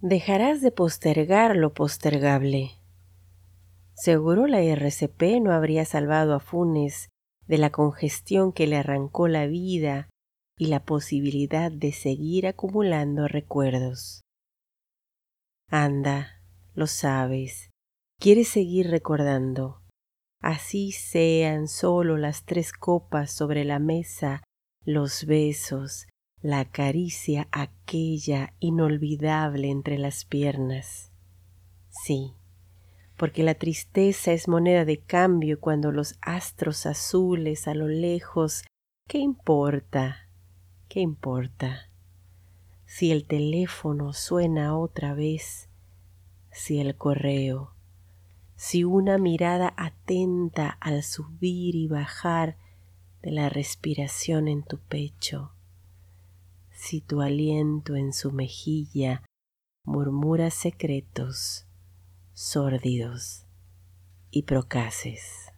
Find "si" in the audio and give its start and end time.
42.84-43.10, 46.52-46.80, 48.54-48.84, 56.76-57.00